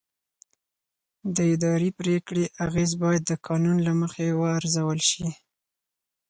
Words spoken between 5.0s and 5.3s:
شي.